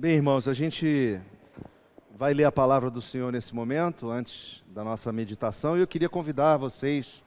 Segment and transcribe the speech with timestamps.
[0.00, 1.20] Bem, irmãos, a gente
[2.14, 6.08] vai ler a palavra do Senhor nesse momento, antes da nossa meditação, e eu queria
[6.08, 7.20] convidar vocês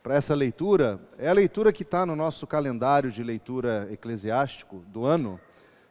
[0.00, 1.00] para essa leitura.
[1.18, 5.40] É a leitura que está no nosso calendário de leitura eclesiástico do ano.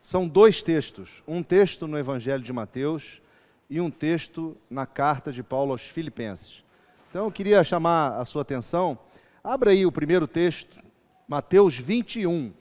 [0.02, 3.22] São dois textos: um texto no Evangelho de Mateus
[3.70, 6.64] e um texto na carta de Paulo aos Filipenses.
[7.10, 8.98] Então eu queria chamar a sua atenção.
[9.44, 10.82] Abra aí o primeiro texto,
[11.28, 12.54] Mateus 21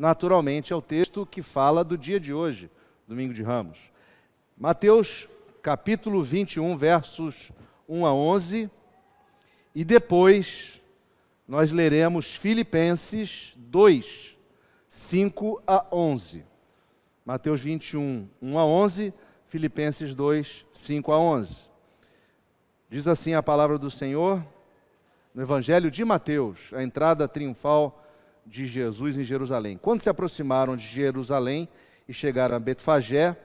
[0.00, 2.70] naturalmente, é o texto que fala do dia de hoje,
[3.06, 3.78] domingo de Ramos.
[4.56, 5.28] Mateus
[5.62, 7.52] capítulo 21, versos
[7.86, 8.70] 1 a 11,
[9.74, 10.80] e depois
[11.46, 14.38] nós leremos Filipenses 2,
[14.88, 16.46] 5 a 11.
[17.22, 19.12] Mateus 21, 1 a 11,
[19.48, 21.68] Filipenses 2, 5 a 11.
[22.88, 24.42] Diz assim a palavra do Senhor
[25.34, 27.99] no Evangelho de Mateus, a entrada triunfal
[28.46, 29.78] de Jesus em Jerusalém.
[29.80, 31.68] Quando se aproximaram de Jerusalém
[32.08, 33.36] e chegaram a Betfagé,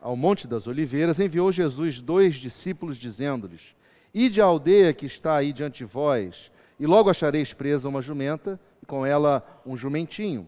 [0.00, 3.74] ao Monte das Oliveiras, enviou Jesus dois discípulos, dizendo-lhes:
[4.12, 8.60] Ide à aldeia que está aí diante de vós, e logo achareis presa uma jumenta,
[8.82, 10.46] e com ela um jumentinho.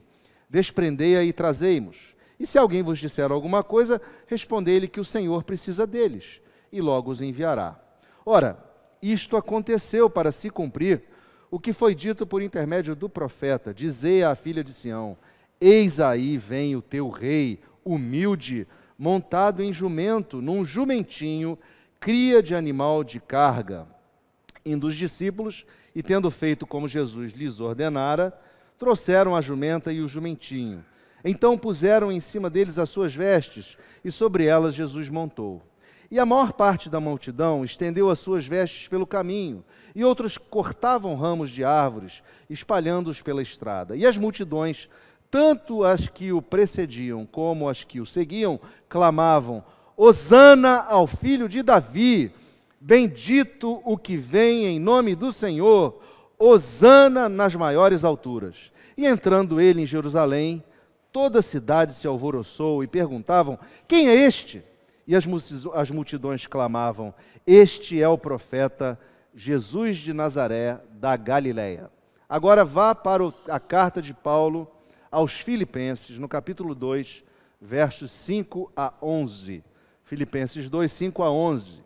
[0.48, 2.14] Desprendei-a e trazei-mos.
[2.38, 7.10] E se alguém vos disser alguma coisa, respondei-lhe que o Senhor precisa deles, e logo
[7.10, 7.80] os enviará.
[8.26, 8.62] Ora,
[9.00, 11.02] isto aconteceu para se cumprir
[11.50, 15.16] o que foi dito por intermédio do profeta: Dizei à filha de Sião:
[15.60, 18.66] Eis aí vem o teu rei, humilde,
[18.98, 21.58] montado em jumento, num jumentinho,
[22.00, 23.86] cria de animal de carga.
[24.64, 28.36] Indo os discípulos, e tendo feito como Jesus lhes ordenara,
[28.78, 30.84] trouxeram a jumenta e o jumentinho.
[31.24, 35.62] Então puseram em cima deles as suas vestes, e sobre elas Jesus montou.
[36.10, 41.16] E a maior parte da multidão estendeu as suas vestes pelo caminho, e outros cortavam
[41.16, 43.96] ramos de árvores, espalhando-os pela estrada.
[43.96, 44.88] E as multidões,
[45.30, 49.64] tanto as que o precediam como as que o seguiam, clamavam:
[49.96, 52.30] Hosana ao filho de Davi,
[52.80, 56.00] bendito o que vem em nome do Senhor,
[56.38, 58.70] Hosana nas maiores alturas.
[58.96, 60.62] E entrando ele em Jerusalém,
[61.10, 63.58] toda a cidade se alvoroçou e perguntavam:
[63.88, 64.62] Quem é este?
[65.06, 67.14] E as multidões clamavam:
[67.46, 68.98] Este é o profeta
[69.34, 71.90] Jesus de Nazaré da Galiléia.
[72.28, 74.66] Agora vá para a carta de Paulo
[75.10, 77.22] aos Filipenses, no capítulo 2,
[77.60, 79.62] versos 5 a 11.
[80.02, 81.82] Filipenses 2, 5 a 11.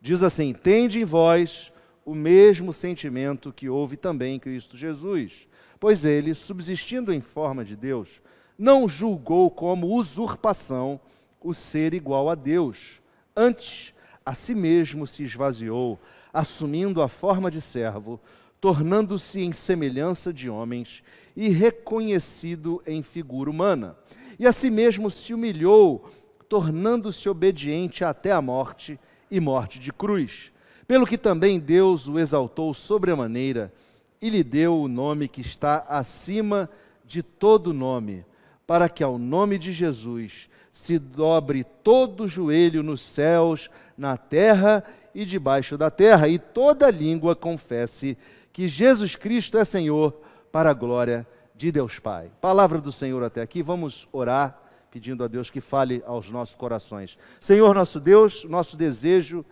[0.00, 1.72] Diz assim: Tende em vós
[2.04, 5.48] o mesmo sentimento que houve também em Cristo Jesus,
[5.80, 8.20] pois ele, subsistindo em forma de Deus,
[8.56, 11.00] não julgou como usurpação
[11.40, 13.00] o ser igual a Deus.
[13.34, 13.92] Antes,
[14.24, 15.98] a si mesmo se esvaziou,
[16.32, 18.20] assumindo a forma de servo,
[18.60, 21.02] tornando-se em semelhança de homens
[21.36, 23.96] e reconhecido em figura humana.
[24.38, 26.10] E a si mesmo se humilhou,
[26.48, 28.98] tornando-se obediente até a morte
[29.30, 30.52] e morte de cruz.
[30.86, 33.72] Pelo que também Deus o exaltou sobremaneira
[34.20, 36.70] e lhe deu o nome que está acima
[37.04, 38.24] de todo nome,
[38.66, 45.24] para que ao nome de Jesus se dobre todo joelho nos céus, na terra e
[45.24, 48.18] debaixo da terra, e toda língua confesse
[48.52, 50.20] que Jesus Cristo é Senhor,
[50.52, 52.30] para a glória de Deus Pai.
[52.42, 54.60] Palavra do Senhor até aqui, vamos orar,
[54.90, 57.16] pedindo a Deus que fale aos nossos corações.
[57.40, 59.46] Senhor nosso Deus, nosso desejo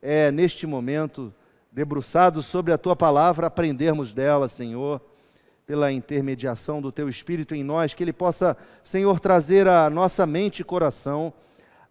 [0.00, 1.30] é, neste momento,
[1.70, 5.02] debruçado sobre a tua palavra, aprendermos dela, Senhor
[5.70, 10.62] pela intermediação do Teu Espírito em nós, que Ele possa, Senhor, trazer à nossa mente
[10.62, 11.32] e coração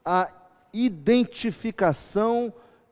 [0.04, 0.30] a
[0.74, 2.52] identificação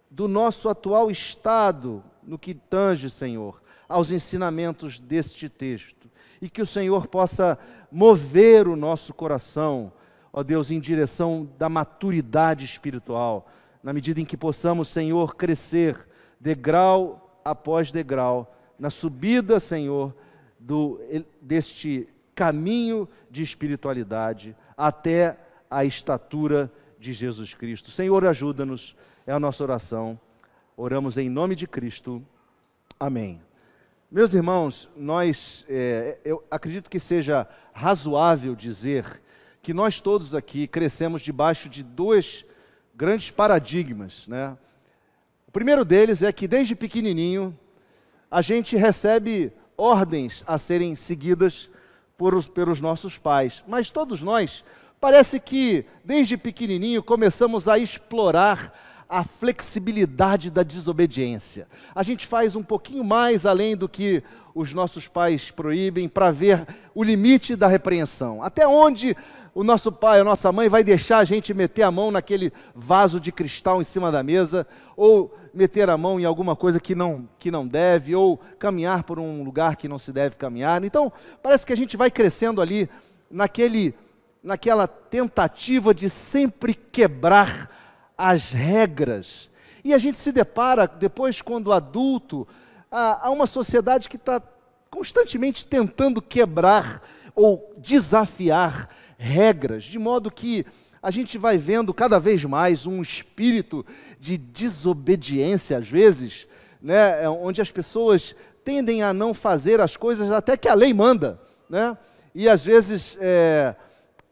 [0.09, 6.09] do nosso atual estado no que tange, Senhor, aos ensinamentos deste texto.
[6.41, 7.59] E que o Senhor possa
[7.91, 9.91] mover o nosso coração,
[10.31, 13.51] ó Deus, em direção da maturidade espiritual,
[13.83, 16.07] na medida em que possamos, Senhor, crescer
[16.39, 20.15] degrau após degrau, na subida, Senhor,
[20.59, 20.99] do,
[21.41, 25.37] deste caminho de espiritualidade até
[25.69, 27.91] a estatura de Jesus Cristo.
[27.91, 28.95] Senhor, ajuda-nos,
[29.25, 30.19] é a nossa oração.
[30.75, 32.23] Oramos em nome de Cristo.
[32.99, 33.41] Amém.
[34.09, 39.21] Meus irmãos, nós, é, eu acredito que seja razoável dizer
[39.61, 42.45] que nós todos aqui crescemos debaixo de dois
[42.95, 44.57] grandes paradigmas, né?
[45.47, 47.57] O primeiro deles é que desde pequenininho
[48.29, 51.69] a gente recebe ordens a serem seguidas
[52.17, 53.63] por os, pelos nossos pais.
[53.67, 54.63] Mas todos nós,
[54.99, 58.73] parece que desde pequenininho começamos a explorar
[59.09, 61.67] a flexibilidade da desobediência.
[61.95, 64.21] A gente faz um pouquinho mais além do que
[64.53, 68.41] os nossos pais proíbem para ver o limite da repreensão.
[68.41, 69.15] Até onde
[69.57, 73.19] o nosso pai, a nossa mãe vai deixar a gente meter a mão naquele vaso
[73.19, 77.27] de cristal em cima da mesa, ou meter a mão em alguma coisa que não,
[77.39, 80.83] que não deve, ou caminhar por um lugar que não se deve caminhar.
[80.83, 81.11] Então,
[81.41, 82.87] parece que a gente vai crescendo ali
[83.31, 83.95] naquele,
[84.43, 89.49] naquela tentativa de sempre quebrar as regras.
[89.83, 92.47] E a gente se depara, depois, quando adulto,
[92.91, 94.39] a, a uma sociedade que está
[94.91, 97.01] constantemente tentando quebrar
[97.33, 98.87] ou desafiar
[99.17, 100.65] regras, de modo que
[101.01, 103.85] a gente vai vendo cada vez mais um espírito
[104.19, 106.47] de desobediência, às vezes,
[106.81, 110.93] né, é onde as pessoas tendem a não fazer as coisas até que a lei
[110.93, 111.97] manda, né?
[112.35, 113.73] E às vezes é,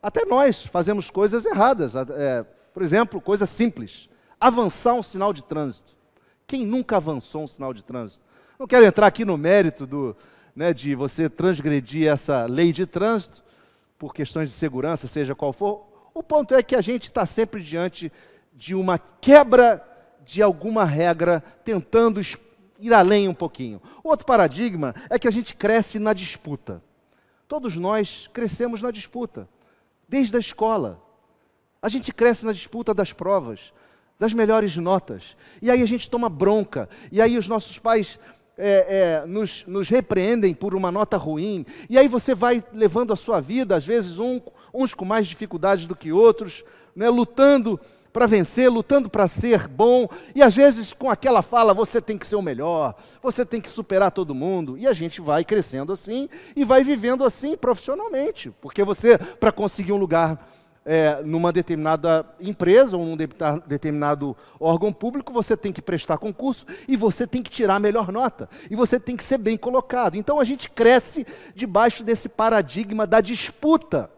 [0.04, 1.96] até nós fazemos coisas erradas.
[1.96, 4.10] É, por exemplo, coisa simples:
[4.40, 5.96] avançar um sinal de trânsito.
[6.46, 8.22] Quem nunca avançou um sinal de trânsito?
[8.60, 10.16] Não quero entrar aqui no mérito do,
[10.56, 13.45] né, de você transgredir essa lei de trânsito
[14.06, 15.84] por questões de segurança, seja qual for.
[16.14, 18.12] O ponto é que a gente está sempre diante
[18.54, 19.84] de uma quebra
[20.24, 22.22] de alguma regra, tentando
[22.78, 23.82] ir além um pouquinho.
[24.04, 26.84] Outro paradigma é que a gente cresce na disputa.
[27.48, 29.50] Todos nós crescemos na disputa,
[30.08, 31.02] desde a escola.
[31.82, 33.74] A gente cresce na disputa das provas,
[34.20, 35.36] das melhores notas.
[35.64, 36.88] E aí a gente toma bronca.
[37.12, 38.20] E aí os nossos pais
[38.58, 43.16] é, é, nos, nos, repreendem por uma nota ruim, e aí você vai levando a
[43.16, 44.40] sua vida, às vezes um,
[44.74, 46.64] uns com mais dificuldades do que outros,
[46.96, 47.80] né, lutando
[48.14, 52.26] para vencer, lutando para ser bom, e às vezes com aquela fala, você tem que
[52.26, 56.30] ser o melhor, você tem que superar todo mundo, e a gente vai crescendo assim
[56.56, 60.50] e vai vivendo assim profissionalmente, porque você, para conseguir um lugar
[60.86, 63.18] é, numa determinada empresa ou num
[63.66, 68.12] determinado órgão público, você tem que prestar concurso e você tem que tirar a melhor
[68.12, 68.48] nota.
[68.70, 70.16] E você tem que ser bem colocado.
[70.16, 74.12] Então a gente cresce debaixo desse paradigma da disputa.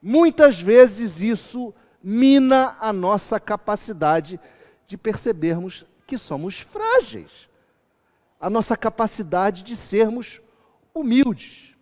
[0.00, 4.38] Muitas vezes isso mina a nossa capacidade
[4.86, 7.30] de percebermos que somos frágeis.
[8.40, 10.40] A nossa capacidade de sermos
[10.94, 11.74] humildes.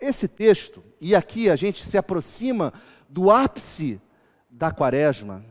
[0.00, 2.72] Esse texto, e aqui a gente se aproxima
[3.08, 4.00] do ápice
[4.48, 5.44] da quaresma,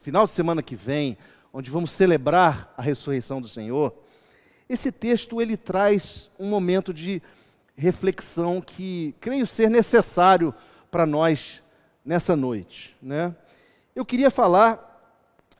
[0.00, 1.16] final de semana que vem,
[1.52, 3.94] onde vamos celebrar a ressurreição do Senhor.
[4.68, 7.22] Esse texto ele traz um momento de
[7.74, 10.54] reflexão que creio ser necessário
[10.90, 11.62] para nós
[12.04, 13.34] nessa noite, né?
[13.94, 14.82] Eu queria falar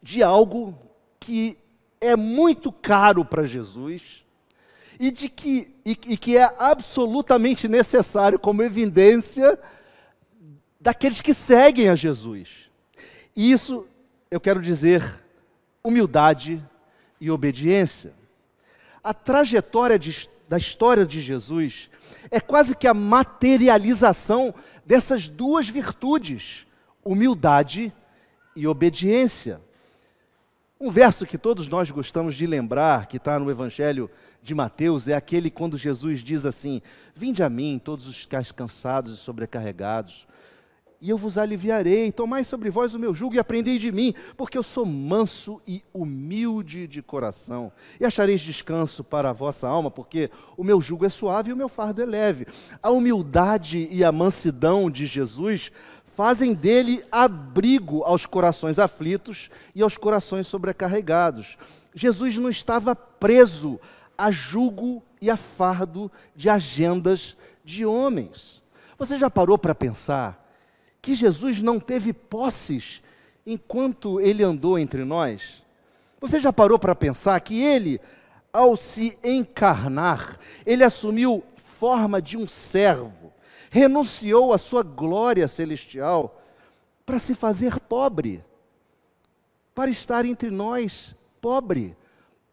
[0.02, 0.78] de algo
[1.18, 1.58] que
[2.00, 4.25] é muito caro para Jesus
[4.98, 9.58] e, de que, e, e que é absolutamente necessário como evidência
[10.80, 12.48] daqueles que seguem a Jesus.
[13.34, 13.86] E isso,
[14.30, 15.02] eu quero dizer,
[15.82, 16.62] humildade
[17.20, 18.14] e obediência.
[19.02, 21.90] A trajetória de, da história de Jesus
[22.30, 24.54] é quase que a materialização
[24.84, 26.66] dessas duas virtudes,
[27.04, 27.92] humildade
[28.54, 29.60] e obediência.
[30.78, 34.10] Um verso que todos nós gostamos de lembrar, que está no Evangelho
[34.42, 36.82] de Mateus é aquele quando Jesus diz assim:
[37.14, 40.26] Vinde a mim, todos os que cansados e sobrecarregados,
[41.00, 42.10] e eu vos aliviarei.
[42.10, 45.82] Tomai sobre vós o meu jugo e aprendei de mim, porque eu sou manso e
[45.92, 47.72] humilde de coração.
[48.00, 51.56] E achareis descanso para a vossa alma, porque o meu jugo é suave e o
[51.56, 52.46] meu fardo é leve.
[52.82, 55.70] A humildade e a mansidão de Jesus
[56.16, 61.58] fazem dele abrigo aos corações aflitos e aos corações sobrecarregados.
[61.94, 63.78] Jesus não estava preso
[64.16, 68.62] a jugo e a fardo de agendas de homens.
[68.98, 70.42] Você já parou para pensar
[71.02, 73.02] que Jesus não teve posses
[73.44, 75.62] enquanto ele andou entre nós?
[76.18, 78.00] Você já parou para pensar que ele,
[78.50, 81.44] ao se encarnar, ele assumiu
[81.78, 83.25] forma de um servo,
[83.70, 86.42] renunciou à sua glória celestial
[87.04, 88.44] para se fazer pobre,
[89.74, 91.96] para estar entre nós pobre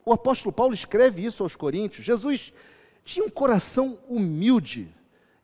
[0.05, 2.05] o apóstolo Paulo escreve isso aos Coríntios.
[2.05, 2.51] Jesus
[3.05, 4.93] tinha um coração humilde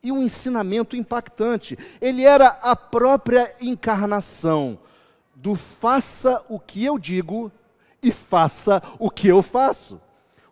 [0.02, 1.78] e um ensinamento impactante.
[2.00, 4.78] Ele era a própria encarnação
[5.34, 7.50] do faça o que eu digo
[8.02, 10.00] e faça o que eu faço.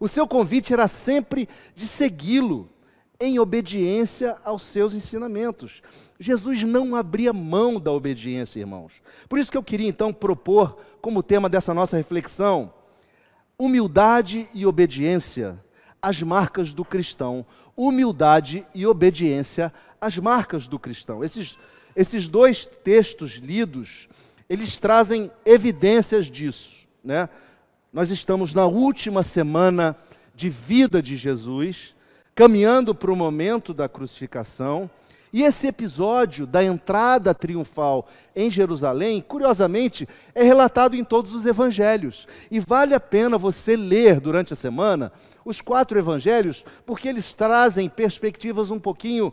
[0.00, 2.70] O seu convite era sempre de segui-lo
[3.20, 5.82] em obediência aos seus ensinamentos.
[6.20, 8.92] Jesus não abria mão da obediência, irmãos.
[9.28, 12.72] Por isso que eu queria então propor como tema dessa nossa reflexão
[13.58, 15.58] humildade e obediência,
[16.00, 17.44] as marcas do cristão.
[17.76, 21.24] Humildade e obediência, as marcas do cristão.
[21.24, 21.58] Esses,
[21.94, 24.08] esses dois textos lidos,
[24.48, 26.86] eles trazem evidências disso.
[27.02, 27.28] Né?
[27.92, 29.96] Nós estamos na última semana
[30.34, 31.96] de vida de Jesus,
[32.38, 34.88] caminhando para o momento da crucificação,
[35.32, 42.26] E esse episódio da entrada triunfal em Jerusalém, curiosamente, é relatado em todos os evangelhos.
[42.50, 45.12] E vale a pena você ler durante a semana
[45.44, 49.32] os quatro evangelhos, porque eles trazem perspectivas um pouquinho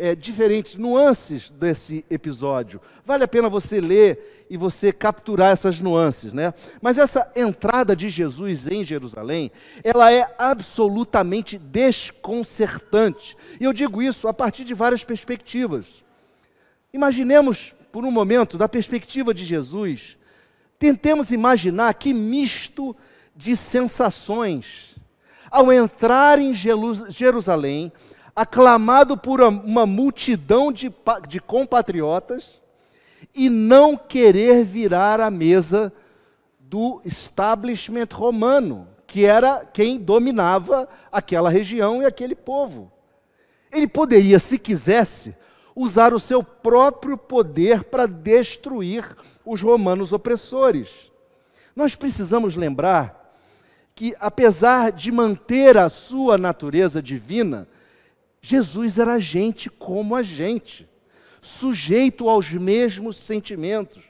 [0.00, 2.80] é, diferentes, nuances desse episódio.
[3.04, 6.54] Vale a pena você ler e você capturar essas nuances, né?
[6.80, 9.52] Mas essa entrada de Jesus em Jerusalém,
[9.84, 13.36] ela é absolutamente desconcertante.
[13.60, 16.02] E eu digo isso a partir de várias perspectivas.
[16.94, 20.16] Imaginemos por um momento, da perspectiva de Jesus,
[20.78, 22.96] tentemos imaginar que misto
[23.36, 24.96] de sensações
[25.50, 27.92] ao entrar em Jerusalém,
[28.40, 30.90] aclamado por uma multidão de,
[31.28, 32.58] de compatriotas,
[33.34, 35.92] e não querer virar a mesa
[36.58, 42.90] do establishment romano, que era quem dominava aquela região e aquele povo.
[43.70, 45.36] Ele poderia, se quisesse,
[45.76, 49.04] usar o seu próprio poder para destruir
[49.44, 50.88] os romanos opressores.
[51.76, 53.36] Nós precisamos lembrar
[53.94, 57.68] que, apesar de manter a sua natureza divina,
[58.40, 60.88] Jesus era gente como a gente,
[61.42, 64.02] sujeito aos mesmos sentimentos.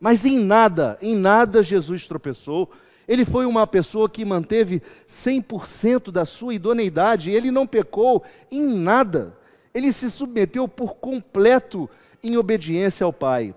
[0.00, 2.70] Mas em nada, em nada Jesus tropeçou.
[3.06, 9.36] Ele foi uma pessoa que manteve 100% da sua idoneidade, ele não pecou em nada
[9.74, 11.88] ele se submeteu por completo
[12.22, 13.54] em obediência ao Pai.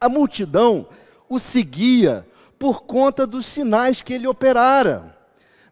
[0.00, 0.86] A multidão
[1.28, 2.26] o seguia
[2.58, 5.16] por conta dos sinais que ele operara.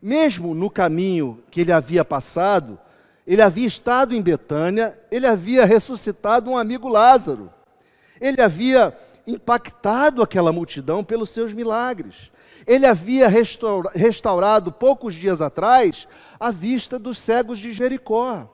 [0.00, 2.78] Mesmo no caminho que ele havia passado,
[3.28, 7.52] ele havia estado em Betânia, ele havia ressuscitado um amigo Lázaro.
[8.18, 12.32] Ele havia impactado aquela multidão pelos seus milagres.
[12.66, 13.28] Ele havia
[13.94, 16.08] restaurado poucos dias atrás
[16.40, 18.48] a vista dos cegos de Jericó.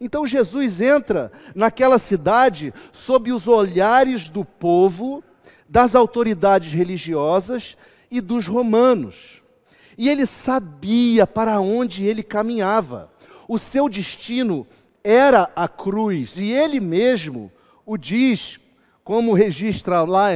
[0.00, 5.24] Então Jesus entra naquela cidade sob os olhares do povo,
[5.68, 7.76] das autoridades religiosas
[8.08, 9.42] e dos romanos.
[9.98, 13.10] E ele sabia para onde ele caminhava.
[13.52, 14.64] O seu destino
[15.02, 17.50] era a cruz, e ele mesmo
[17.84, 18.60] o diz,
[19.02, 20.28] como registra lá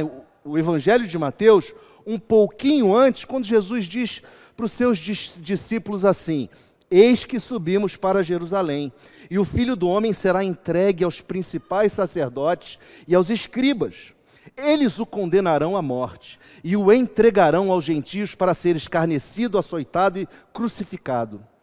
[0.43, 1.73] o Evangelho de Mateus,
[2.05, 4.21] um pouquinho antes, quando Jesus diz
[4.53, 6.49] para os seus discípulos assim:
[6.91, 8.91] Eis que subimos para Jerusalém,
[9.31, 14.13] e o filho do homem será entregue aos principais sacerdotes e aos escribas.
[14.57, 20.27] Eles o condenarão à morte e o entregarão aos gentios para ser escarnecido, açoitado e
[20.51, 21.54] crucificado.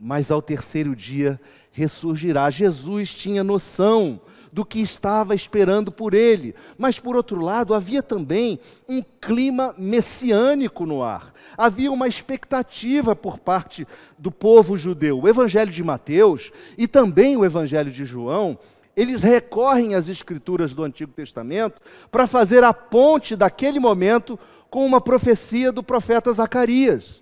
[0.00, 1.38] Mas ao terceiro dia
[1.70, 2.48] ressurgirá.
[2.50, 4.18] Jesus tinha noção
[4.52, 6.54] do que estava esperando por ele.
[6.76, 11.32] Mas, por outro lado, havia também um clima messiânico no ar.
[11.56, 13.86] Havia uma expectativa por parte
[14.18, 15.20] do povo judeu.
[15.20, 18.58] O Evangelho de Mateus e também o Evangelho de João.
[18.96, 21.80] Eles recorrem às escrituras do Antigo Testamento
[22.10, 24.38] para fazer a ponte daquele momento
[24.68, 27.19] com uma profecia do profeta Zacarias.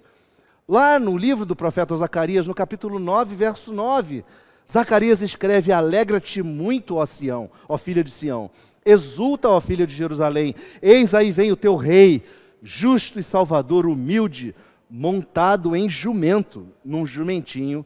[0.71, 4.23] Lá no livro do profeta Zacarias, no capítulo 9, verso 9,
[4.71, 8.51] Zacarias escreve: Alegra-te muito, ó Sião, ó filha de Sião.
[8.85, 10.55] Exulta, ó filha de Jerusalém.
[10.83, 12.23] Eis aí vem o teu rei,
[12.63, 14.55] justo e salvador, humilde,
[14.91, 17.83] montado em jumento, num jumentinho,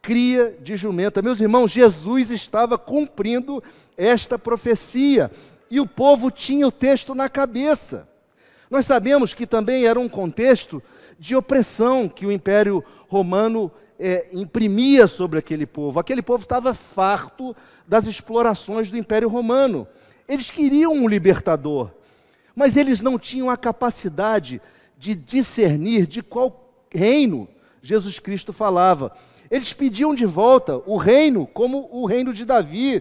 [0.00, 1.20] cria de jumenta.
[1.20, 3.62] Meus irmãos, Jesus estava cumprindo
[3.94, 5.30] esta profecia
[5.70, 8.08] e o povo tinha o texto na cabeça.
[8.70, 10.82] Nós sabemos que também era um contexto
[11.22, 16.00] de opressão que o Império Romano é, imprimia sobre aquele povo.
[16.00, 17.54] Aquele povo estava farto
[17.86, 19.86] das explorações do Império Romano.
[20.26, 21.92] Eles queriam um libertador,
[22.56, 24.60] mas eles não tinham a capacidade
[24.98, 27.46] de discernir de qual reino
[27.80, 29.12] Jesus Cristo falava.
[29.48, 33.00] Eles pediam de volta o reino como o reino de Davi,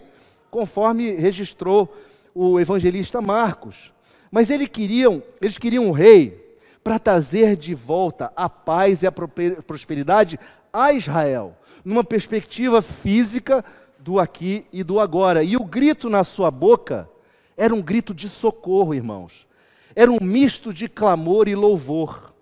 [0.52, 1.92] conforme registrou
[2.36, 3.92] o evangelista Marcos.
[4.30, 6.41] Mas eles queriam, eles queriam um rei
[6.84, 10.40] para trazer de volta a paz e a prosperidade
[10.74, 13.64] a Israel, numa perspectiva física
[14.00, 15.44] do aqui e do agora.
[15.44, 17.10] E o grito na sua boca
[17.56, 19.48] era um grito de socorro, irmãos.
[19.96, 22.34] Era um misto de clamor e louvor.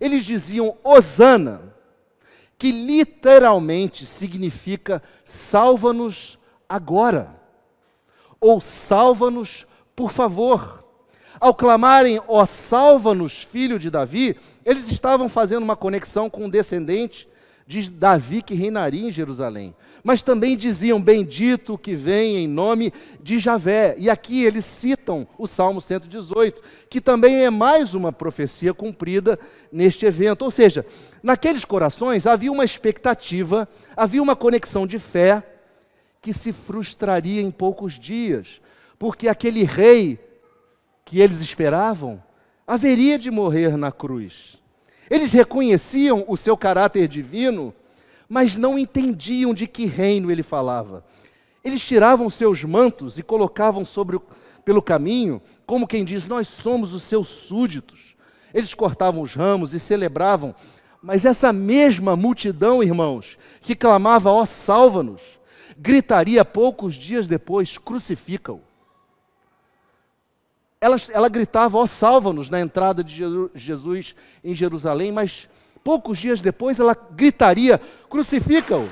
[0.00, 1.74] Eles diziam Hosana,
[2.56, 6.38] que literalmente significa salva-nos
[6.68, 7.34] agora,
[8.40, 10.84] ou salva-nos por favor.
[11.40, 17.28] Ao clamarem, ó salva-nos, filho de Davi, eles estavam fazendo uma conexão com um descendente
[17.66, 19.74] de Davi que reinaria em Jerusalém.
[20.02, 22.92] Mas também diziam: Bendito o que vem em nome
[23.22, 23.94] de Javé.
[23.98, 29.38] E aqui eles citam o Salmo 118, que também é mais uma profecia cumprida
[29.70, 30.42] neste evento.
[30.42, 30.84] Ou seja,
[31.22, 35.42] naqueles corações havia uma expectativa, havia uma conexão de fé
[36.22, 38.60] que se frustraria em poucos dias,
[38.98, 40.18] porque aquele rei
[41.08, 42.22] que eles esperavam
[42.66, 44.58] haveria de morrer na cruz.
[45.08, 47.74] Eles reconheciam o seu caráter divino,
[48.28, 51.02] mas não entendiam de que reino ele falava.
[51.64, 54.22] Eles tiravam seus mantos e colocavam sobre o,
[54.66, 58.14] pelo caminho, como quem diz: Nós somos os seus súditos.
[58.52, 60.54] Eles cortavam os ramos e celebravam,
[61.00, 65.22] mas essa mesma multidão, irmãos, que clamava: Ó, salva-nos,
[65.78, 68.67] gritaria poucos dias depois: Crucifica-o.
[70.80, 75.48] Ela, ela gritava: Ó, salva-nos na entrada de Jesus em Jerusalém, mas
[75.82, 78.88] poucos dias depois ela gritaria: Crucifica-o.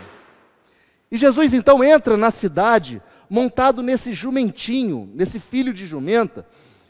[1.10, 3.00] E Jesus então entra na cidade
[3.30, 6.46] montado nesse jumentinho, nesse filho de jumenta,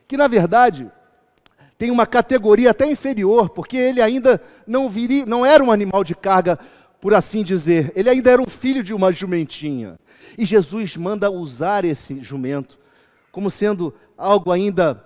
[0.09, 0.91] que na verdade
[1.79, 6.15] tem uma categoria até inferior, porque ele ainda não, viria, não era um animal de
[6.15, 6.59] carga,
[7.01, 9.99] por assim dizer, ele ainda era um filho de uma jumentinha.
[10.39, 12.79] E Jesus manda usar esse jumento
[13.31, 15.05] como sendo algo ainda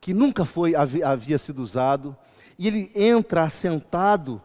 [0.00, 2.16] que nunca foi havia sido usado,
[2.58, 4.40] e ele entra assentado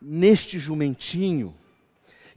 [0.00, 1.54] neste jumentinho,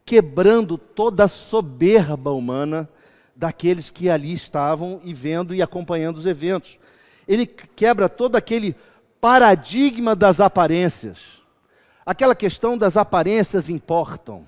[0.05, 2.89] quebrando toda a soberba humana
[3.35, 6.77] daqueles que ali estavam e vendo e acompanhando os eventos.
[7.27, 8.75] Ele quebra todo aquele
[9.21, 11.17] paradigma das aparências.
[12.05, 14.45] Aquela questão das aparências importam.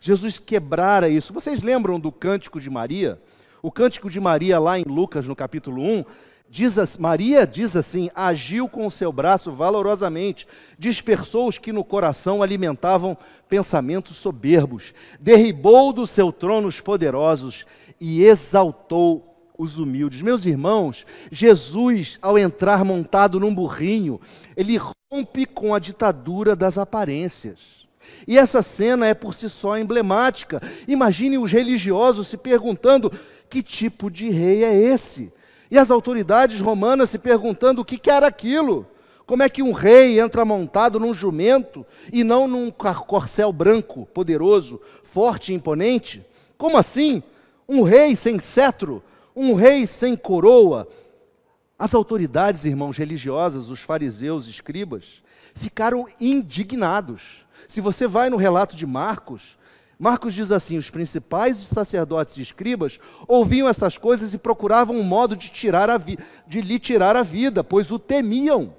[0.00, 1.32] Jesus quebrara isso.
[1.32, 3.20] Vocês lembram do cântico de Maria?
[3.64, 6.04] O cântico de Maria, lá em Lucas, no capítulo 1,
[6.50, 10.46] diz, Maria diz assim: agiu com o seu braço valorosamente,
[10.78, 13.16] dispersou os que no coração alimentavam
[13.48, 17.64] pensamentos soberbos, derribou do seu trono os poderosos
[17.98, 20.20] e exaltou os humildes.
[20.20, 24.20] Meus irmãos, Jesus, ao entrar montado num burrinho,
[24.54, 24.78] ele
[25.10, 27.60] rompe com a ditadura das aparências.
[28.26, 30.60] E essa cena é por si só emblemática.
[30.86, 33.10] Imagine os religiosos se perguntando:
[33.48, 35.32] que tipo de rei é esse?
[35.70, 38.86] E as autoridades romanas se perguntando o que, que era aquilo.
[39.26, 44.80] Como é que um rei entra montado num jumento e não num corcel branco, poderoso,
[45.02, 46.24] forte e imponente?
[46.58, 47.22] Como assim?
[47.66, 49.02] Um rei sem cetro,
[49.34, 50.86] um rei sem coroa.
[51.78, 55.22] As autoridades, irmãos religiosas, os fariseus, escribas,
[55.54, 57.44] ficaram indignados.
[57.66, 59.56] Se você vai no relato de Marcos,
[59.98, 65.36] Marcos diz assim: os principais sacerdotes e escribas ouviam essas coisas e procuravam um modo
[65.36, 68.74] de, tirar a de lhe tirar a vida, pois o temiam,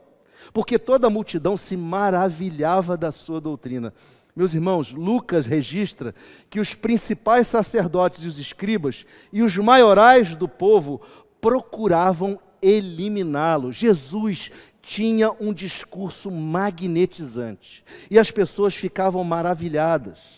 [0.54, 3.93] porque toda a multidão se maravilhava da sua doutrina.
[4.36, 6.13] Meus irmãos, Lucas registra
[6.49, 10.99] que os principais sacerdotes e os escribas e os maiorais do povo
[11.39, 13.71] procuravam eliminá-lo.
[13.71, 14.51] Jesus
[14.82, 20.35] tinha um discurso magnetizante e as pessoas ficavam maravilhadas.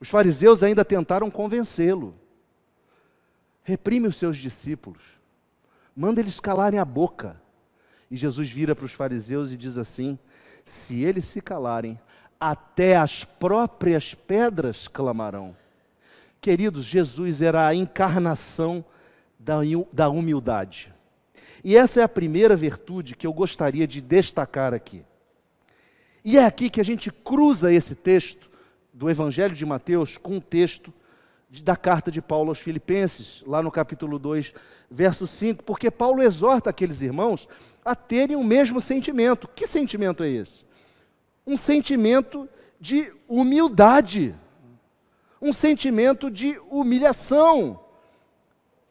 [0.00, 2.14] Os fariseus ainda tentaram convencê-lo.
[3.62, 5.02] Reprime os seus discípulos,
[5.96, 7.40] manda eles calarem a boca.
[8.10, 10.18] E Jesus vira para os fariseus e diz assim:
[10.64, 11.98] se eles se calarem,
[12.38, 15.56] até as próprias pedras clamarão.
[16.40, 18.84] Queridos, Jesus era a encarnação
[19.38, 20.92] da humildade.
[21.62, 25.02] E essa é a primeira virtude que eu gostaria de destacar aqui.
[26.22, 28.50] E é aqui que a gente cruza esse texto
[28.94, 30.90] do Evangelho de Mateus com o texto
[31.62, 34.54] da carta de Paulo aos Filipenses, lá no capítulo 2,
[34.90, 37.46] verso 5, porque Paulo exorta aqueles irmãos
[37.84, 39.46] a terem o mesmo sentimento.
[39.54, 40.64] Que sentimento é esse?
[41.46, 42.48] um sentimento
[42.80, 44.34] de humildade,
[45.40, 47.80] um sentimento de humilhação.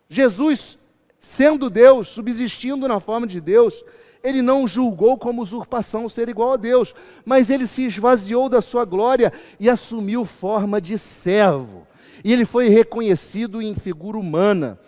[0.07, 0.77] Jesus,
[1.19, 3.83] sendo Deus, subsistindo na forma de Deus,
[4.23, 8.85] ele não julgou como usurpação ser igual a Deus, mas ele se esvaziou da sua
[8.85, 11.85] glória e assumiu forma de servo.
[12.23, 14.79] E ele foi reconhecido em figura humana.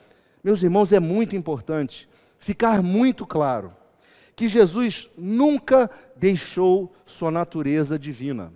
[0.41, 2.07] Meus irmãos, é muito importante
[2.39, 3.73] ficar muito claro
[4.37, 8.53] que Jesus nunca deixou sua natureza divina.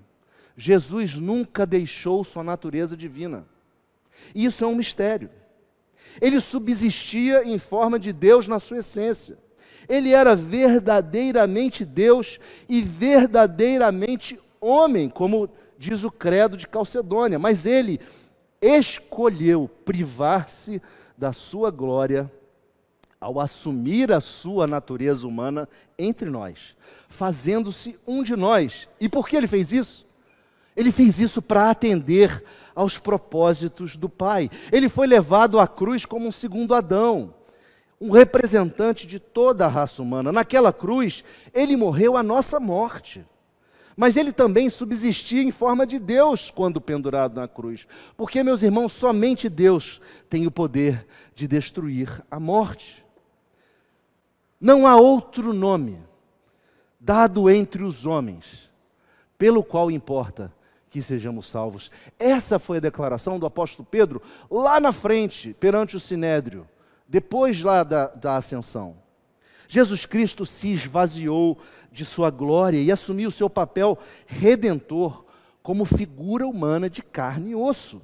[0.55, 3.45] Jesus nunca deixou sua natureza divina.
[4.33, 5.29] Isso é um mistério.
[6.21, 9.37] Ele subsistia em forma de Deus na sua essência.
[9.89, 17.99] Ele era verdadeiramente Deus e verdadeiramente homem, como diz o credo de Calcedônia, mas ele
[18.61, 20.81] escolheu privar-se
[21.17, 22.31] da sua glória
[23.19, 26.75] ao assumir a sua natureza humana entre nós,
[27.09, 28.87] fazendo-se um de nós.
[28.99, 30.05] E por que ele fez isso?
[30.75, 34.49] Ele fez isso para atender aos propósitos do Pai.
[34.71, 37.33] Ele foi levado à cruz como um segundo Adão,
[37.99, 40.31] um representante de toda a raça humana.
[40.31, 43.25] Naquela cruz, ele morreu a nossa morte.
[43.95, 47.85] Mas ele também subsistia em forma de Deus quando pendurado na cruz.
[48.15, 53.05] Porque, meus irmãos, somente Deus tem o poder de destruir a morte.
[54.59, 55.99] Não há outro nome
[56.99, 58.69] dado entre os homens
[59.37, 60.53] pelo qual importa
[60.89, 61.91] que sejamos salvos.
[62.17, 66.67] Essa foi a declaração do apóstolo Pedro lá na frente, perante o sinédrio,
[67.09, 68.95] depois lá da, da ascensão.
[69.67, 71.57] Jesus Cristo se esvaziou
[71.91, 75.25] de sua glória e assumiu o seu papel redentor
[75.63, 78.01] como figura humana de carne e osso.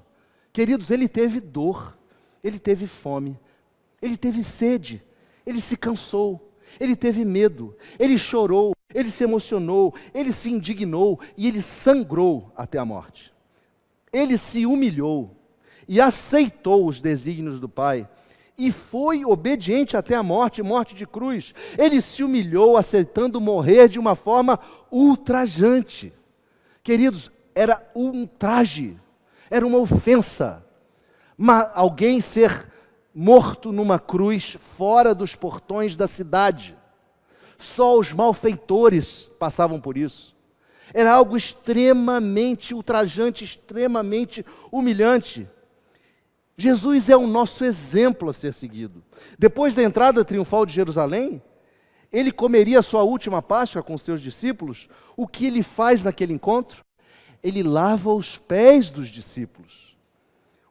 [0.51, 1.95] Queridos, ele teve dor,
[2.43, 3.39] ele teve fome,
[4.01, 5.03] ele teve sede,
[5.45, 11.47] ele se cansou, ele teve medo, ele chorou, ele se emocionou, ele se indignou e
[11.47, 13.31] ele sangrou até a morte.
[14.11, 15.35] Ele se humilhou
[15.87, 18.07] e aceitou os desígnios do Pai
[18.57, 21.53] e foi obediente até a morte, morte de cruz.
[21.77, 24.59] Ele se humilhou, aceitando morrer de uma forma
[24.91, 26.13] ultrajante.
[26.81, 28.97] Queridos, era um traje,
[29.49, 30.65] era uma ofensa.
[31.37, 32.71] Mas alguém ser
[33.13, 36.77] morto numa cruz fora dos portões da cidade.
[37.57, 40.35] Só os malfeitores passavam por isso.
[40.93, 45.47] Era algo extremamente ultrajante, extremamente humilhante.
[46.57, 49.03] Jesus é o nosso exemplo a ser seguido.
[49.37, 51.41] Depois da entrada triunfal de Jerusalém,
[52.11, 54.87] ele comeria a sua última Páscoa com seus discípulos.
[55.17, 56.85] O que ele faz naquele encontro?
[57.43, 59.97] Ele lava os pés dos discípulos.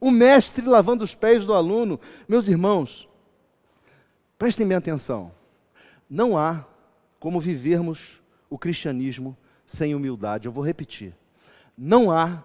[0.00, 2.00] O mestre lavando os pés do aluno.
[2.26, 3.08] Meus irmãos,
[4.38, 5.32] prestem bem atenção.
[6.08, 6.64] Não há
[7.20, 10.46] como vivermos o cristianismo sem humildade.
[10.48, 11.14] Eu vou repetir.
[11.76, 12.42] Não há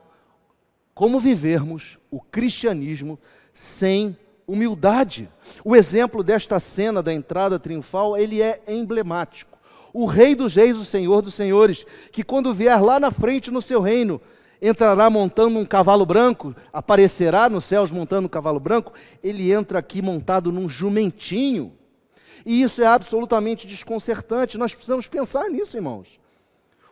[0.99, 3.17] como vivermos o cristianismo
[3.53, 5.29] sem humildade.
[5.63, 9.57] O exemplo desta cena da entrada triunfal, ele é emblemático.
[9.93, 13.61] O rei dos reis, o senhor dos senhores, que quando vier lá na frente no
[13.61, 14.19] seu reino,
[14.61, 18.91] entrará montando um cavalo branco, aparecerá nos céus montando um cavalo branco,
[19.23, 21.71] ele entra aqui montado num jumentinho.
[22.45, 24.57] E isso é absolutamente desconcertante.
[24.57, 26.19] Nós precisamos pensar nisso, irmãos.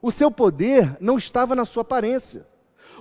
[0.01, 2.47] O seu poder não estava na sua aparência.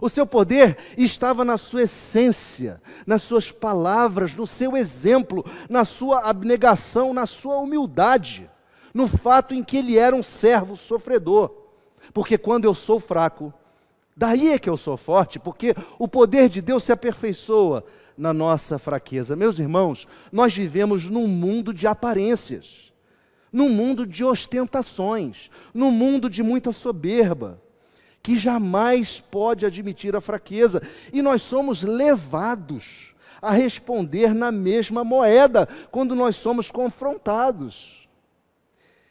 [0.01, 6.29] O seu poder estava na sua essência, nas suas palavras, no seu exemplo, na sua
[6.29, 8.51] abnegação, na sua humildade,
[8.93, 11.51] no fato em que ele era um servo sofredor.
[12.13, 13.53] Porque quando eu sou fraco,
[14.17, 17.85] daí é que eu sou forte, porque o poder de Deus se aperfeiçoa
[18.17, 19.37] na nossa fraqueza.
[19.37, 22.93] Meus irmãos, nós vivemos num mundo de aparências,
[23.53, 27.63] num mundo de ostentações, num mundo de muita soberba
[28.27, 35.69] que jamais pode admitir a fraqueza, e nós somos levados a responder na mesma moeda
[35.93, 38.09] quando nós somos confrontados.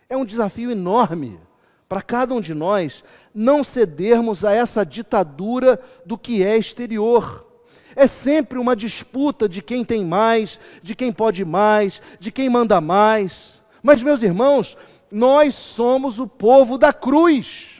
[0.09, 1.39] É um desafio enorme
[1.87, 7.47] para cada um de nós não cedermos a essa ditadura do que é exterior.
[7.95, 12.81] É sempre uma disputa de quem tem mais, de quem pode mais, de quem manda
[12.81, 13.63] mais.
[13.81, 14.75] Mas, meus irmãos,
[15.09, 17.74] nós somos o povo da cruz.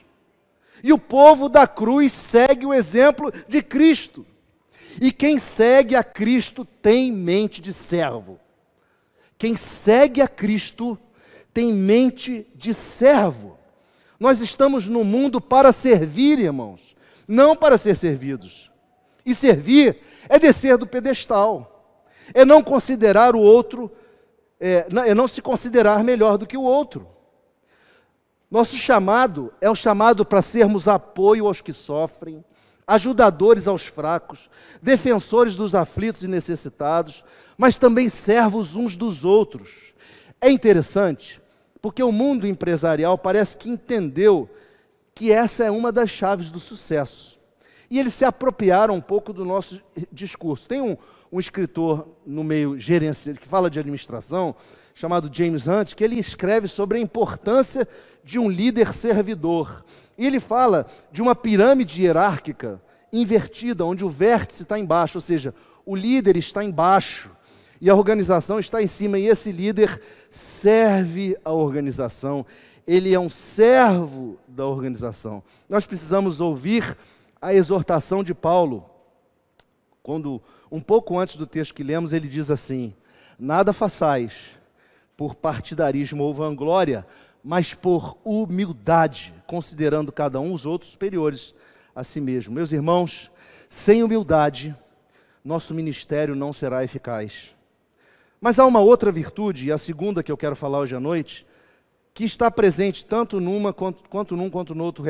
[0.86, 4.24] E o povo da cruz segue o exemplo de Cristo.
[5.02, 8.40] E quem segue a Cristo tem mente de servo.
[9.36, 10.96] Quem segue a Cristo
[11.52, 13.58] tem mente de servo.
[14.20, 16.96] Nós estamos no mundo para servir, irmãos,
[17.28, 18.70] não para ser servidos.
[19.26, 19.98] E servir
[20.30, 22.00] é descer do pedestal,
[22.32, 23.92] é não considerar o outro,
[24.60, 27.15] é, é não se considerar melhor do que o outro.
[28.56, 32.42] Nosso chamado é um chamado para sermos apoio aos que sofrem,
[32.88, 34.50] ajudadores aos fracos,
[34.82, 37.22] defensores dos aflitos e necessitados,
[37.58, 39.94] mas também servos uns dos outros.
[40.40, 41.42] É interessante,
[41.82, 44.50] porque o mundo empresarial parece que entendeu
[45.14, 47.38] que essa é uma das chaves do sucesso.
[47.90, 49.82] E eles se apropriaram um pouco do nosso
[50.14, 50.70] discurso.
[50.70, 50.96] Tem um,
[51.30, 54.56] um escritor no meio gerencial que fala de administração,
[54.96, 57.86] chamado James Hunt, que ele escreve sobre a importância
[58.24, 59.84] de um líder servidor.
[60.18, 62.82] E ele fala de uma pirâmide hierárquica
[63.12, 65.54] invertida, onde o vértice está embaixo, ou seja,
[65.86, 67.30] o líder está embaixo
[67.80, 72.46] e a organização está em cima, e esse líder serve a organização,
[72.88, 75.44] ele é um servo da organização.
[75.68, 76.98] Nós precisamos ouvir
[77.42, 78.90] a exortação de Paulo,
[80.02, 82.94] quando, um pouco antes do texto que lemos, ele diz assim:
[83.38, 84.55] Nada façais
[85.16, 87.06] por partidarismo ou vanglória,
[87.44, 91.54] mas por humildade, considerando cada um os outros superiores
[91.96, 92.54] a si mesmo.
[92.54, 93.32] Meus irmãos,
[93.70, 94.76] sem humildade,
[95.44, 97.56] nosso ministério não será eficaz.
[98.42, 101.46] Mas há uma outra virtude, e a segunda que eu quero falar hoje à noite,
[102.14, 105.06] que está presente tanto numa quanto, quanto num quanto no outro,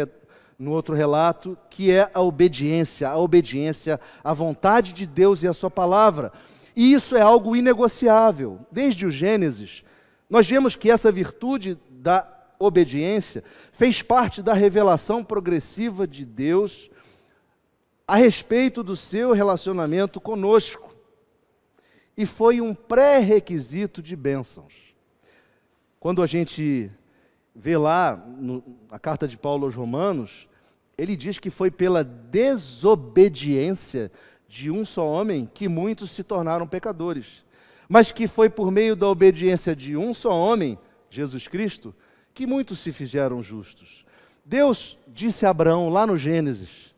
[0.58, 5.54] no outro relato, que é a obediência, a obediência à vontade de Deus e à
[5.54, 6.32] sua palavra.
[6.76, 8.60] E isso é algo inegociável.
[8.72, 9.84] Desde o Gênesis,
[10.29, 12.27] nós vemos que essa virtude da
[12.59, 16.89] obediência fez parte da revelação progressiva de Deus
[18.07, 20.95] a respeito do seu relacionamento conosco.
[22.17, 24.73] E foi um pré-requisito de bênçãos.
[25.99, 26.89] Quando a gente
[27.53, 30.47] vê lá no, na carta de Paulo aos Romanos,
[30.97, 34.11] ele diz que foi pela desobediência
[34.47, 37.43] de um só homem que muitos se tornaram pecadores,
[37.88, 40.78] mas que foi por meio da obediência de um só homem,
[41.10, 41.93] Jesus Cristo,
[42.34, 44.06] que muitos se fizeram justos.
[44.43, 46.93] Deus disse a Abraão lá no Gênesis: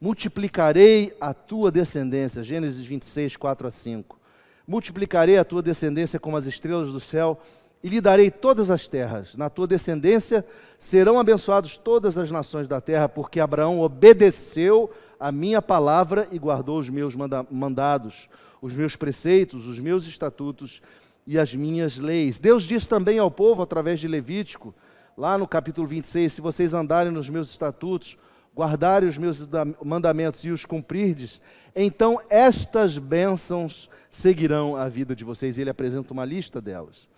[0.00, 4.18] multiplicarei a tua descendência, Gênesis 26, 4 a 5.
[4.66, 7.40] Multiplicarei a tua descendência como as estrelas do céu
[7.82, 9.34] e lhe darei todas as terras.
[9.34, 10.44] Na tua descendência
[10.78, 16.78] serão abençoados todas as nações da terra, porque Abraão obedeceu a minha palavra e guardou
[16.78, 18.28] os meus manda mandados,
[18.60, 20.82] os meus preceitos, os meus estatutos
[21.26, 22.40] e as minhas leis.
[22.40, 24.74] Deus diz também ao povo, através de Levítico,
[25.16, 28.16] lá no capítulo 26, se vocês andarem nos meus estatutos,
[28.54, 29.46] guardarem os meus
[29.82, 31.40] mandamentos e os cumprirdes,
[31.74, 35.58] então estas bênçãos seguirão a vida de vocês.
[35.58, 37.08] Ele apresenta uma lista delas.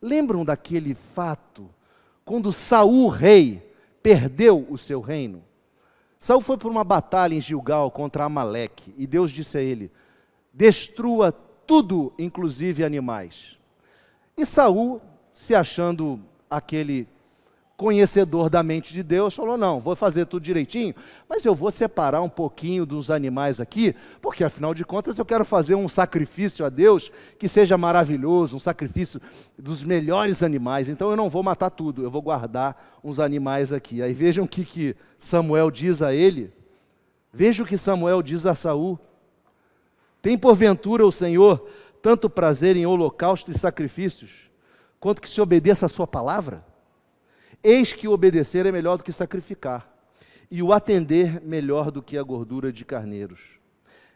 [0.00, 1.70] Lembram daquele fato
[2.24, 3.62] quando Saul, rei,
[4.02, 5.42] perdeu o seu reino?
[6.18, 9.90] Saul foi por uma batalha em Gilgal contra Amaleque e Deus disse a ele:
[10.54, 11.32] "Destrua
[11.66, 13.58] tudo, inclusive animais".
[14.36, 17.06] E Saul, se achando aquele
[17.76, 20.94] conhecedor da mente de Deus, falou: Não, vou fazer tudo direitinho,
[21.28, 25.44] mas eu vou separar um pouquinho dos animais aqui, porque afinal de contas eu quero
[25.44, 29.20] fazer um sacrifício a Deus que seja maravilhoso, um sacrifício
[29.58, 30.88] dos melhores animais.
[30.88, 34.02] Então eu não vou matar tudo, eu vou guardar uns animais aqui.
[34.02, 36.52] Aí vejam o que, que Samuel diz a ele.
[37.32, 38.98] Veja o que Samuel diz a Saul.
[40.24, 41.68] Tem porventura o Senhor
[42.00, 44.30] tanto prazer em holocausto e sacrifícios,
[44.98, 46.64] quanto que se obedeça a sua palavra?
[47.62, 49.86] Eis que obedecer é melhor do que sacrificar,
[50.50, 53.38] e o atender melhor do que a gordura de carneiros.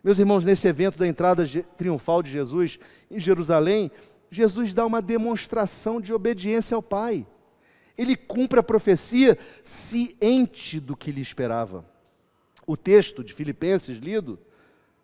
[0.03, 1.45] Meus irmãos, nesse evento da entrada
[1.77, 2.79] triunfal de Jesus
[3.11, 3.91] em Jerusalém,
[4.31, 7.27] Jesus dá uma demonstração de obediência ao Pai.
[7.99, 11.85] Ele cumpre a profecia ciente do que lhe esperava.
[12.67, 14.39] O texto de Filipenses lido,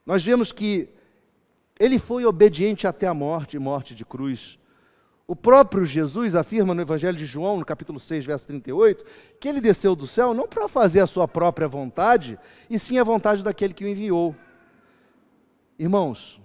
[0.04, 0.88] nós vemos que
[1.78, 4.58] ele foi obediente até a morte, morte de cruz.
[5.26, 9.04] O próprio Jesus afirma no Evangelho de João, no capítulo 6, verso 38,
[9.40, 12.38] que ele desceu do céu não para fazer a sua própria vontade,
[12.68, 14.36] e sim a vontade daquele que o enviou.
[15.78, 16.40] Irmãos,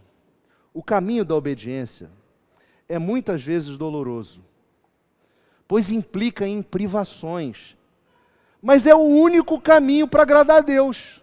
[0.74, 2.10] o caminho da obediência
[2.88, 4.41] é muitas vezes doloroso,
[5.67, 7.78] pois implica em privações,
[8.62, 11.18] mas é o único caminho para agradar a Deus.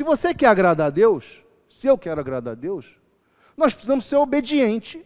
[0.00, 1.26] Se você quer agradar a Deus,
[1.68, 2.86] se eu quero agradar a Deus,
[3.54, 5.02] nós precisamos ser obedientes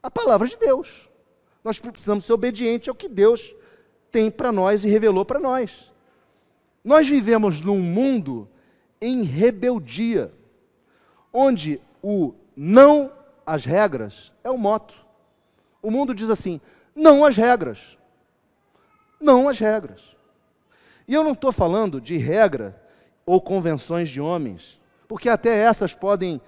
[0.00, 1.10] a palavra de Deus.
[1.64, 3.52] Nós precisamos ser obedientes ao que Deus
[4.12, 5.92] tem para nós e revelou para nós.
[6.84, 8.48] Nós vivemos num mundo
[9.00, 10.32] em rebeldia,
[11.32, 13.12] onde o não
[13.44, 14.94] às regras é o moto.
[15.82, 16.60] O mundo diz assim:
[16.94, 17.98] não às regras.
[19.20, 20.16] Não às regras.
[21.08, 22.86] E eu não estou falando de regra
[23.28, 26.40] ou convenções de homens, porque até essas podem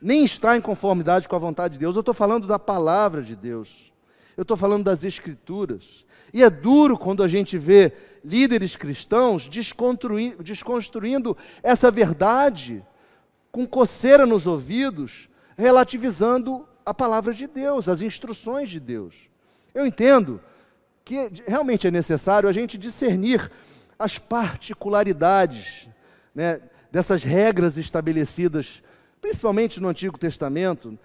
[0.00, 1.94] nem está em conformidade com a vontade de Deus.
[1.94, 3.92] Eu estou falando da palavra de Deus.
[4.34, 6.06] Eu estou falando das Escrituras.
[6.32, 7.92] E é duro quando a gente vê
[8.24, 12.82] líderes cristãos desconstruindo essa verdade
[13.52, 19.14] com coceira nos ouvidos, relativizando a palavra de Deus, as instruções de Deus.
[19.74, 20.40] Eu entendo
[21.04, 23.50] que realmente é necessário a gente discernir
[23.98, 25.88] as particularidades
[26.36, 26.60] né,
[26.92, 28.82] dessas regras estabelecidas
[29.20, 30.96] principalmente no Antigo Testamento,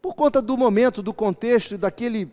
[0.00, 2.30] por conta do momento, do contexto e daquele,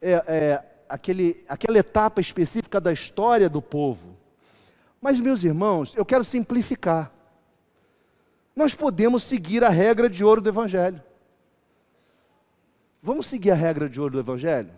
[0.00, 4.16] é, é, aquele, aquela etapa específica da história do povo.
[5.00, 7.12] Mas, meus irmãos, eu quero simplificar.
[8.56, 11.00] Nós podemos seguir a regra de ouro do Evangelho.
[13.02, 14.72] Vamos seguir a regra de ouro do Evangelho?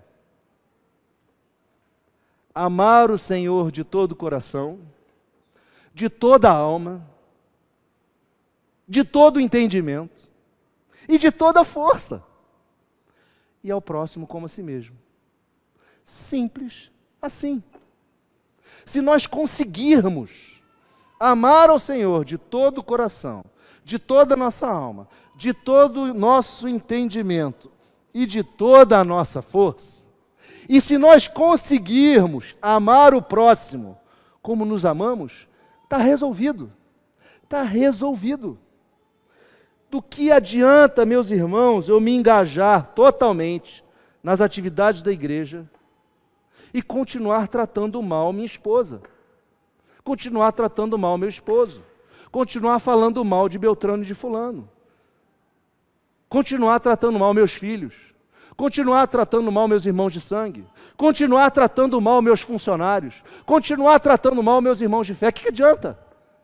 [2.55, 4.81] Amar o Senhor de todo o coração,
[5.95, 7.09] de toda a alma,
[8.87, 10.29] de todo o entendimento
[11.09, 12.23] e de toda a força.
[13.63, 14.97] E ao próximo como a si mesmo.
[16.05, 16.91] Simples
[17.23, 17.63] assim.
[18.85, 20.61] Se nós conseguirmos
[21.19, 23.45] amar ao Senhor de todo o coração,
[23.85, 27.71] de toda a nossa alma, de todo o nosso entendimento
[28.13, 30.05] e de toda a nossa força,
[30.69, 33.99] e se nós conseguirmos amar o próximo
[34.43, 35.47] como nos amamos,
[35.85, 36.73] está resolvido.
[37.43, 38.59] Está resolvido.
[39.91, 43.85] Do que adianta, meus irmãos, eu me engajar totalmente
[44.23, 45.69] nas atividades da igreja
[46.73, 49.01] e continuar tratando mal minha esposa,
[50.03, 51.85] continuar tratando mal meu esposo,
[52.33, 54.69] continuar falando mal de Beltrano e de Fulano,
[56.29, 57.95] continuar tratando mal meus filhos,
[58.57, 63.15] continuar tratando mal meus irmãos de sangue, continuar tratando mal meus funcionários,
[63.45, 65.29] continuar tratando mal meus irmãos de fé.
[65.29, 65.99] O que, que adianta?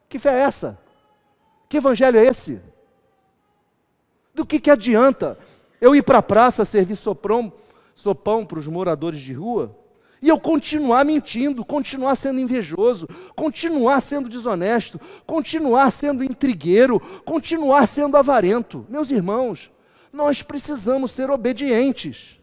[0.08, 0.78] Que fé é essa?
[1.68, 2.60] Que evangelho é esse?
[4.34, 5.38] Do que, que adianta
[5.80, 7.52] eu ir para a praça servir soprão,
[7.94, 9.76] sopão para os moradores de rua
[10.22, 18.16] e eu continuar mentindo, continuar sendo invejoso, continuar sendo desonesto, continuar sendo intrigueiro, continuar sendo
[18.16, 18.84] avarento?
[18.88, 19.70] Meus irmãos,
[20.12, 22.40] nós precisamos ser obedientes.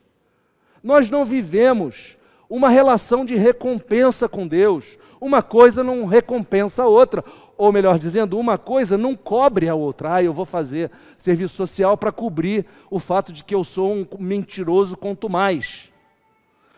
[0.84, 2.17] Nós não vivemos
[2.49, 4.97] uma relação de recompensa com Deus.
[5.19, 7.23] Uma coisa não recompensa a outra.
[7.58, 10.15] Ou melhor dizendo, uma coisa não cobre a outra.
[10.15, 14.08] Ah, eu vou fazer serviço social para cobrir o fato de que eu sou um
[14.19, 15.91] mentiroso quanto mais.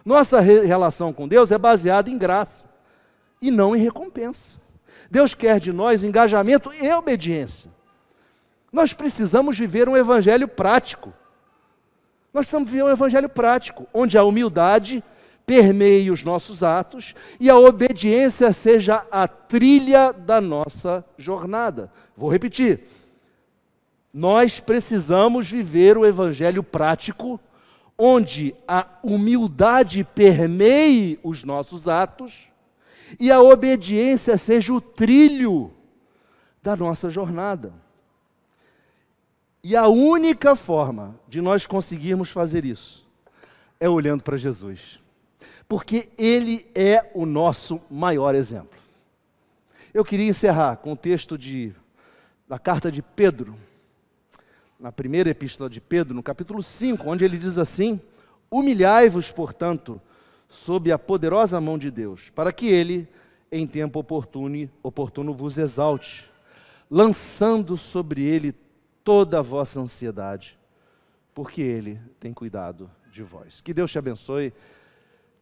[0.03, 2.65] Nossa re relação com Deus é baseada em graça
[3.41, 4.59] e não em recompensa.
[5.11, 7.69] Deus quer de nós engajamento e obediência.
[8.71, 11.13] Nós precisamos viver um evangelho prático.
[12.33, 15.03] Nós precisamos viver um evangelho prático, onde a humildade
[15.45, 21.91] permeie os nossos atos e a obediência seja a trilha da nossa jornada.
[22.15, 22.81] Vou repetir.
[24.13, 27.39] Nós precisamos viver o evangelho prático,
[27.97, 32.47] onde a humildade permeie os nossos atos
[33.19, 35.71] e a obediência seja o trilho
[36.61, 37.73] da nossa jornada.
[39.63, 43.05] E a única forma de nós conseguirmos fazer isso
[43.79, 44.99] é olhando para Jesus.
[45.67, 48.79] Porque Ele é o nosso maior exemplo.
[49.93, 51.73] Eu queria encerrar com o texto de,
[52.47, 53.55] da carta de Pedro,
[54.79, 57.99] na primeira epístola de Pedro, no capítulo 5, onde ele diz assim:
[58.49, 60.01] Humilhai-vos, portanto,
[60.47, 63.07] sob a poderosa mão de Deus, para que Ele,
[63.51, 66.29] em tempo oportuno, oportuno vos exalte,
[66.89, 68.55] lançando sobre Ele
[69.09, 70.55] toda a vossa ansiedade,
[71.33, 73.59] porque Ele tem cuidado de vós.
[73.59, 74.53] Que Deus te abençoe,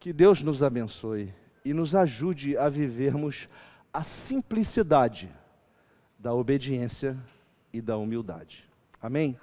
[0.00, 3.46] que Deus nos abençoe e nos ajude a vivermos
[3.92, 5.30] a simplicidade
[6.18, 7.14] da obediência
[7.70, 8.64] e da humildade.
[9.02, 9.38] Amém?